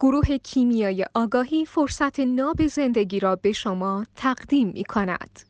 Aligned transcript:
گروه 0.00 0.36
کیمیای 0.36 1.06
آگاهی 1.14 1.64
فرصت 1.64 2.20
ناب 2.20 2.66
زندگی 2.66 3.20
را 3.20 3.36
به 3.36 3.52
شما 3.52 4.06
تقدیم 4.16 4.68
می 4.68 4.84
کند. 4.84 5.40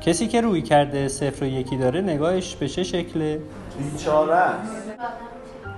کسی 0.00 0.28
که 0.28 0.40
روی 0.40 0.62
کرده 0.62 1.08
صفر 1.08 1.44
و 1.44 1.46
یکی 1.46 1.76
داره 1.76 2.00
نگاهش 2.00 2.56
به 2.56 2.68
چه 2.68 2.82
شکله؟ 2.82 3.42
بیچاره 3.78 4.34
است 4.34 4.72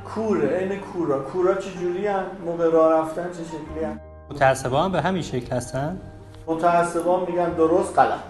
کوره 0.04 0.58
این 0.58 0.80
کورا 0.80 1.20
کورا 1.20 1.54
چجوری 1.54 2.06
هم 2.06 2.24
موقع 2.45 2.70
راه 2.70 2.92
رفتن 2.92 3.30
چه 3.32 3.45
شکلی 3.45 3.84
هم 3.84 4.00
متعصبا 4.30 4.82
هم 4.82 4.92
به 4.92 5.00
همین 5.00 5.22
شکل 5.22 5.56
هستن؟ 5.56 6.00
متعصبان 6.46 7.30
میگن 7.30 7.50
درست 7.50 7.98
غلط 7.98 8.20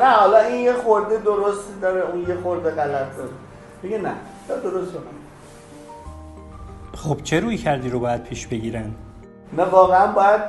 نه 0.00 0.10
حالا 0.10 0.38
این 0.38 0.64
یه 0.64 0.72
خورده 0.72 1.16
درست 1.16 1.80
داره 1.82 2.10
اون 2.10 2.28
یه 2.28 2.36
خورده 2.36 2.70
غلط 2.70 3.16
داره 3.16 3.47
میگه 3.82 3.98
نه 3.98 4.12
یا 4.48 4.56
درست 4.56 4.92
کنم 4.92 5.02
خب 6.94 7.22
چه 7.22 7.40
روی 7.40 7.56
کردی 7.56 7.90
رو 7.90 8.00
باید 8.00 8.22
پیش 8.22 8.46
بگیرن؟ 8.46 8.90
نه 9.52 9.62
واقعا 9.62 10.12
باید 10.12 10.40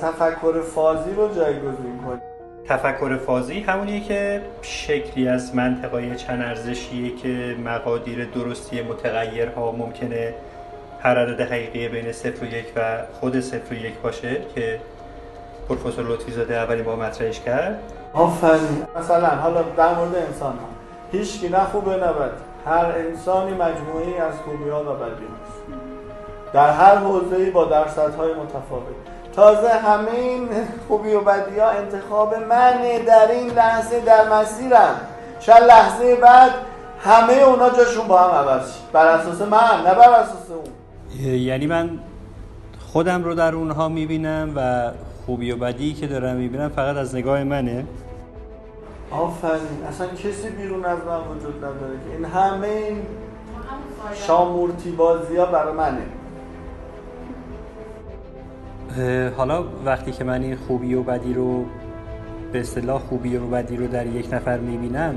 تفکر 0.00 0.60
فازی 0.60 1.10
رو 1.10 1.34
جایگزین 1.34 1.98
کنیم 2.06 2.20
تفکر 2.68 3.16
فازی 3.16 3.60
همونیه 3.60 4.00
که 4.00 4.42
شکلی 4.62 5.28
از 5.28 5.54
منطقای 5.54 6.16
چند 6.16 6.42
ارزشیه 6.42 7.16
که 7.16 7.56
مقادیر 7.64 8.24
درستی 8.24 8.82
متغیرها 8.82 9.72
ممکنه 9.72 10.34
هر 11.02 11.18
عدد 11.18 11.40
حقیقی 11.40 11.88
بین 11.88 12.12
صفر 12.12 12.44
و 12.44 12.46
یک 12.46 12.66
و 12.76 12.98
خود 13.20 13.40
صفر 13.40 13.74
و 13.74 13.76
یک 13.76 13.94
باشه 14.02 14.36
که 14.54 14.80
پروفسور 15.68 16.04
لطفی 16.04 16.32
زاده 16.32 16.56
اولی 16.56 16.82
با 16.82 16.96
مطرحش 16.96 17.40
کرد. 17.40 17.78
آفرین. 18.14 18.86
مثلا 18.96 19.28
حالا 19.28 19.62
در 19.62 19.94
مورد 19.94 20.16
انسان 20.16 20.52
ها 20.52 20.68
هیچ 21.12 21.44
نه 21.44 21.64
خوبه 21.64 21.96
نه 21.96 22.12
هر 22.66 22.84
انسانی 22.84 23.50
مجموعی 23.50 24.16
از 24.18 24.34
خوبی 24.44 24.70
ها 24.70 24.80
و 24.80 24.96
بدی 24.96 25.24
هست 25.24 25.62
در 26.52 26.70
هر 26.70 26.96
حوزه‌ای 26.96 27.50
با 27.50 27.64
درصدهای 27.64 28.30
متفاوت. 28.34 28.94
تازه 29.36 29.68
همه 29.68 30.10
این 30.10 30.48
خوبی 30.88 31.12
و 31.12 31.20
بدی 31.20 31.58
ها 31.58 31.68
انتخاب 31.68 32.34
منه 32.34 32.98
در 32.98 33.30
این 33.30 33.50
لحظه 33.50 34.00
در 34.00 34.28
مسیرم. 34.32 35.00
شاید 35.40 35.64
لحظه 35.64 36.16
بعد 36.16 36.50
همه 37.00 37.32
اونا 37.32 37.70
جاشون 37.70 38.08
با 38.08 38.18
هم 38.18 38.30
عوض 38.30 38.72
بر 38.92 39.06
اساس 39.06 39.40
من 39.40 39.82
نه 39.86 39.94
بر 39.94 40.10
اساس 40.10 40.50
اون. 40.50 41.34
یعنی 41.34 41.66
من 41.66 41.90
خودم 42.92 43.24
رو 43.24 43.34
در 43.34 43.54
اونها 43.54 43.88
می‌بینم 43.88 44.52
و 44.56 44.90
خوبی 45.26 45.52
و 45.52 45.56
بدی 45.56 45.92
که 45.92 46.06
دارم 46.06 46.36
می‌بینم 46.36 46.68
فقط 46.68 46.96
از 46.96 47.14
نگاه 47.14 47.44
منه. 47.44 47.84
آفرین. 49.12 49.84
اصلا 49.88 50.06
کسی 50.06 50.50
بیرون 50.50 50.84
از 50.84 50.98
من 50.98 51.18
وجود 51.18 51.56
نداره 51.56 51.94
که. 52.08 52.16
این 52.16 52.24
همه 52.24 52.66
این 52.66 53.02
شامورتی 54.14 54.90
بازی 54.90 55.36
ها 55.36 55.46
برای 55.46 55.74
منه 55.74 56.02
حالا 59.36 59.64
وقتی 59.84 60.12
که 60.12 60.24
من 60.24 60.42
این 60.42 60.56
خوبی 60.56 60.94
و 60.94 61.02
بدی 61.02 61.34
رو 61.34 61.64
به 62.52 62.60
اصطلاح 62.60 63.00
خوبی 63.00 63.36
و 63.36 63.46
بدی 63.46 63.76
رو 63.76 63.86
در 63.86 64.06
یک 64.06 64.32
نفر 64.32 64.58
می‌بینم 64.58 65.14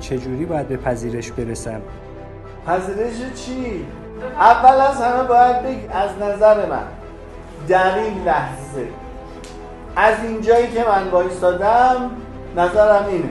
چجوری 0.00 0.44
باید 0.44 0.68
به 0.68 0.76
پذیرش 0.76 1.32
برسم؟ 1.32 1.80
پذیرش 2.66 3.32
چی؟ 3.34 3.86
اول 4.36 4.80
از 4.80 5.00
همه 5.00 5.28
باید 5.28 5.62
بگی 5.62 5.86
از 5.86 6.10
نظر 6.20 6.66
من 6.66 6.86
در 7.68 7.98
این 7.98 8.24
لحظه 8.24 8.88
از 9.96 10.24
اینجایی 10.24 10.66
که 10.66 10.84
من 10.84 11.08
وایستادم 11.08 12.10
نظرم 12.56 13.06
اینه. 13.08 13.30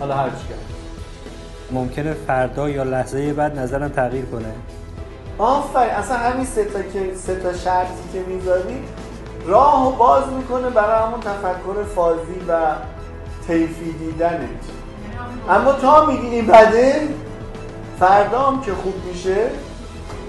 حالا 0.00 0.14
هر 0.14 0.28
کرد. 0.28 0.70
ممکنه 1.70 2.12
فردا 2.12 2.70
یا 2.70 2.82
لحظه 2.82 3.32
بعد 3.32 3.58
نظرم 3.58 3.88
تغییر 3.88 4.24
کنه. 4.24 4.52
آفرین 5.38 5.90
اصلا 5.90 6.16
همین 6.16 6.46
سه 6.46 6.64
تا 6.64 6.82
که 6.82 7.14
سه 7.14 7.34
تا 7.34 7.52
شرطی 7.52 8.02
که 8.12 8.20
می‌ذاری 8.20 8.82
راه 9.46 9.98
باز 9.98 10.24
می‌کنه 10.32 10.70
برای 10.70 11.02
همون 11.06 11.20
تفکر 11.20 11.84
فازی 11.94 12.40
و 12.48 12.74
طیفی 13.46 13.92
دیدنت 13.92 14.48
اما 15.48 15.72
تا 15.72 16.06
میگی 16.06 16.26
این 16.26 16.46
بده 16.46 17.08
فردا 18.00 18.38
هم 18.38 18.60
که 18.60 18.72
خوب 18.72 18.94
میشه 19.08 19.50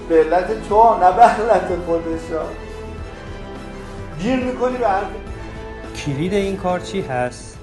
به 0.08 0.24
علت 0.24 0.68
تو 0.68 0.96
نه 1.02 1.12
به 1.12 1.22
علت 1.22 1.68
خودشا. 1.86 2.44
گیر 4.20 4.44
می‌کنی 4.44 4.76
به 4.76 4.88
حرف 4.88 5.06
کلید 5.96 6.34
این 6.34 6.56
کار 6.56 6.80
چی 6.80 7.00
هست؟ 7.00 7.58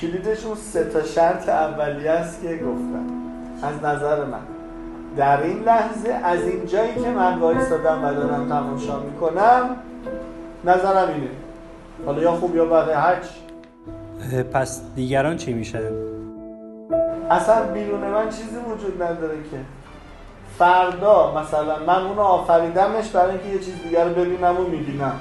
کلیدش 0.00 0.44
اون 0.44 0.56
سه 0.56 0.84
تا 0.84 1.02
شرط 1.02 1.48
اولیه 1.48 2.10
است 2.10 2.42
که 2.42 2.56
گفتم 2.56 3.06
از 3.62 3.76
نظر 3.84 4.24
من. 4.24 4.38
در 5.16 5.42
این 5.42 5.62
لحظه 5.62 6.10
از 6.24 6.42
این 6.42 6.66
جایی 6.66 6.94
که 6.94 7.10
من 7.10 7.38
وایستادم 7.38 8.04
و 8.04 8.14
دارم 8.14 8.48
تماشا 8.48 9.00
می‌کنم 9.00 9.76
نظرم 10.64 11.08
اینه. 11.08 11.30
حالا 12.06 12.22
یا 12.22 12.32
خوب 12.32 12.56
یا 12.56 12.64
بده 12.64 12.96
هرچی. 12.96 13.34
پس 14.52 14.82
دیگران 14.96 15.36
چی 15.36 15.52
میشن؟ 15.52 15.92
اصلا 17.30 17.62
بیرون 17.74 18.00
من 18.00 18.28
چیزی 18.28 18.56
وجود 18.56 19.02
نداره 19.02 19.36
که. 19.50 19.58
فردا 20.58 21.34
مثلا 21.40 21.76
من 21.86 22.06
اونو 22.06 22.20
آفریدمش 22.20 23.08
برای 23.08 23.30
اینکه 23.30 23.48
یه 23.48 23.58
چیز 23.58 23.74
دیگر 23.82 24.04
رو 24.04 24.14
ببینم 24.14 24.60
و 24.60 24.62
می‌بینم. 24.62 25.20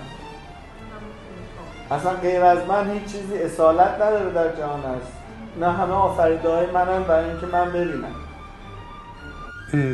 اصلا 1.92 2.14
غیر 2.14 2.42
از 2.42 2.68
من 2.68 2.92
هیچ 2.92 3.03
چیزی 3.03 3.38
اصالت 3.38 3.96
نداره 3.96 4.34
در 4.34 4.56
جهان 4.56 4.80
هست 4.80 5.12
نه 5.59 5.72
همه 5.72 5.94
آفریده 5.94 6.50
های 6.50 6.66
منم 6.72 7.03
برای 7.03 7.30
اینکه 7.30 7.46
من 7.46 7.70
ببینم. 7.70 8.16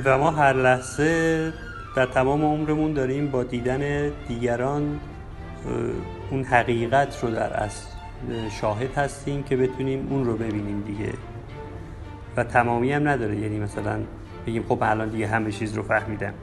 و 0.06 0.18
ما 0.18 0.31
هر 0.31 0.54
لحظه 0.54 1.54
در 1.96 2.06
تمام 2.06 2.46
عمرمون 2.46 2.94
داریم 2.94 3.31
با 3.31 3.44
دیدن 3.44 4.12
دیگران 4.28 5.00
اون 6.31 6.44
حقیقت 6.44 7.24
رو 7.24 7.31
در 7.31 7.54
اصل 7.54 7.88
شاهد 8.62 8.98
هستیم 8.98 9.44
که 9.44 9.58
بتونیم 9.58 10.08
اون 10.10 10.25
رو 10.25 10.38
ببینیم 10.38 10.81
دیگه. 10.81 11.14
و 12.38 12.44
تمامی 12.44 12.94
هم 12.94 13.08
نداره. 13.08 13.36
یعنی 13.36 13.60
مثلا 13.60 14.00
بگیم 14.48 14.66
خب 14.70 14.78
الان 14.81 15.10
دیگه 15.10 15.28
همه 15.28 15.52
چیز 15.52 15.74
رو 15.74 15.84
فهمیدم. 15.84 16.34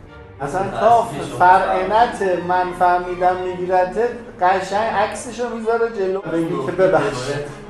اصلا 0.43 0.62
تا 0.81 1.03
فرعنت 1.39 2.23
من 2.49 2.73
فهمیدم 2.78 3.37
میگیرده 3.37 4.09
قشنگ 4.41 4.95
عکسشو 4.95 5.49
می‌ذاره 5.56 5.93
جلو. 5.99 6.21
بگی 6.21 6.67
که 6.67 6.73
ببخشید 6.73 7.69